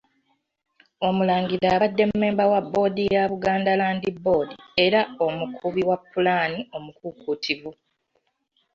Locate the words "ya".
3.15-3.23